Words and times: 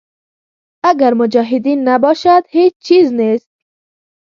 اګر 0.89 1.13
مجاهدین 1.21 1.79
نباشد 1.89 2.43
هېچ 2.55 2.73
چیز 2.87 3.07
نیست. 3.19 3.51